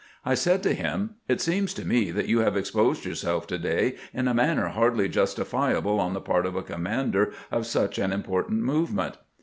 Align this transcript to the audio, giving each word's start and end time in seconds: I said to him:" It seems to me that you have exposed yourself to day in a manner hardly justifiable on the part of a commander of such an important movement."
I 0.25 0.33
said 0.33 0.63
to 0.63 0.73
him:" 0.73 1.11
It 1.29 1.41
seems 1.41 1.75
to 1.75 1.85
me 1.85 2.09
that 2.09 2.25
you 2.27 2.39
have 2.39 2.57
exposed 2.57 3.05
yourself 3.05 3.45
to 3.45 3.59
day 3.59 3.97
in 4.15 4.27
a 4.27 4.33
manner 4.33 4.69
hardly 4.69 5.07
justifiable 5.07 5.99
on 5.99 6.15
the 6.15 6.19
part 6.21 6.47
of 6.47 6.55
a 6.55 6.63
commander 6.63 7.33
of 7.51 7.67
such 7.67 7.99
an 7.99 8.11
important 8.11 8.63
movement." 8.63 9.17